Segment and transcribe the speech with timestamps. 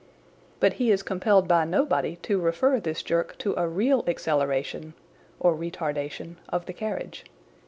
[0.59, 4.95] But he is compelled by nobody to refer this jerk to a" real" acceleration
[5.39, 7.23] (retardation) of the carriage.